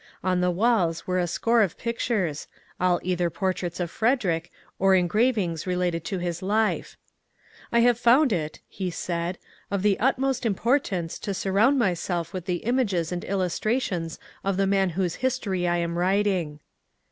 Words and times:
On 0.23 0.41
the 0.41 0.49
walls 0.49 1.05
were 1.05 1.19
a 1.19 1.27
score 1.27 1.61
of 1.61 1.77
pictures, 1.77 2.47
all 2.79 2.99
either 3.03 3.29
portraits 3.29 3.79
of 3.79 3.91
Frederick 3.91 4.51
or 4.79 4.95
engravings 4.95 5.67
re 5.67 5.75
lated 5.75 6.03
to 6.05 6.17
his 6.17 6.41
life. 6.41 6.97
^^ 7.07 7.65
I 7.71 7.81
have 7.81 7.99
found 7.99 8.33
it," 8.33 8.61
he 8.67 8.89
said, 8.89 9.37
^* 9.37 9.39
of 9.69 9.83
the 9.83 9.99
utmost 9.99 10.41
396 10.41 10.43
MONCXJRE 10.43 10.43
DANIEL 10.43 10.53
CONWAY 10.53 10.57
importance 10.57 11.19
to 11.19 11.33
surround 11.35 11.77
myself 11.77 12.33
with 12.33 12.45
the 12.47 12.65
images 12.67 13.11
and 13.11 13.21
illustra 13.25 13.79
tions 13.79 14.19
of 14.43 14.57
the 14.57 14.65
man 14.65 14.89
whose 14.97 15.17
history 15.21 15.67
I 15.67 15.77
am 15.77 15.95
writing." 15.95 16.61